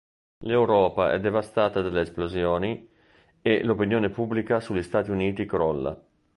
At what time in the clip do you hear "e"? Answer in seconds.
3.39-3.63